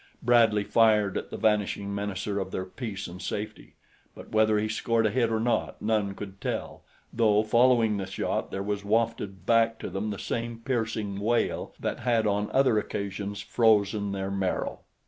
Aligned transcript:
Bradley 0.23 0.63
fired 0.63 1.15
at 1.15 1.29
the 1.29 1.37
vanishing 1.37 1.93
menacer 1.93 2.41
of 2.41 2.49
their 2.49 2.65
peace 2.65 3.05
and 3.05 3.21
safety; 3.21 3.75
but 4.15 4.31
whether 4.31 4.57
he 4.57 4.67
scored 4.67 5.05
a 5.05 5.11
hit 5.11 5.31
or 5.31 5.39
not, 5.39 5.79
none 5.79 6.15
could 6.15 6.41
tell, 6.41 6.81
though, 7.13 7.43
following 7.43 7.97
the 7.97 8.07
shot, 8.07 8.49
there 8.49 8.63
was 8.63 8.83
wafted 8.83 9.45
back 9.45 9.77
to 9.77 9.91
them 9.91 10.09
the 10.09 10.17
same 10.17 10.57
piercing 10.65 11.19
wail 11.19 11.75
that 11.79 11.99
had 11.99 12.25
on 12.25 12.49
other 12.49 12.79
occasions 12.79 13.41
frozen 13.41 14.11
their 14.11 14.31
marrow. 14.31 14.79